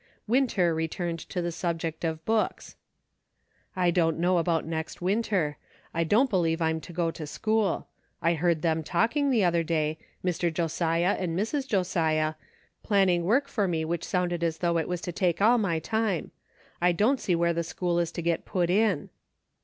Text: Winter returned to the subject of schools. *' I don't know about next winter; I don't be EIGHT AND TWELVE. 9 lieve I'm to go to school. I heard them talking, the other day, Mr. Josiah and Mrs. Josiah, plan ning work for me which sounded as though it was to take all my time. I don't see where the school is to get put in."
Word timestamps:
Winter 0.25 0.73
returned 0.73 1.19
to 1.19 1.43
the 1.43 1.51
subject 1.51 2.03
of 2.03 2.21
schools. 2.21 2.75
*' 3.23 3.75
I 3.85 3.91
don't 3.91 4.17
know 4.17 4.39
about 4.39 4.65
next 4.65 4.99
winter; 4.99 5.57
I 5.93 6.03
don't 6.05 6.23
be 6.23 6.23
EIGHT 6.23 6.23
AND 6.23 6.29
TWELVE. 6.29 6.31
9 6.31 6.43
lieve 6.43 6.61
I'm 6.75 6.81
to 6.81 6.93
go 6.93 7.11
to 7.11 7.27
school. 7.27 7.87
I 8.19 8.33
heard 8.33 8.63
them 8.63 8.81
talking, 8.81 9.29
the 9.29 9.43
other 9.43 9.61
day, 9.61 9.99
Mr. 10.25 10.51
Josiah 10.51 11.15
and 11.19 11.37
Mrs. 11.37 11.67
Josiah, 11.67 12.33
plan 12.81 13.05
ning 13.05 13.25
work 13.25 13.47
for 13.47 13.67
me 13.67 13.85
which 13.85 14.03
sounded 14.03 14.43
as 14.43 14.57
though 14.57 14.79
it 14.79 14.87
was 14.87 15.01
to 15.01 15.11
take 15.11 15.39
all 15.39 15.59
my 15.59 15.77
time. 15.77 16.31
I 16.81 16.93
don't 16.93 17.19
see 17.21 17.35
where 17.35 17.53
the 17.53 17.63
school 17.63 17.99
is 17.99 18.11
to 18.13 18.23
get 18.23 18.43
put 18.43 18.71
in." 18.71 19.11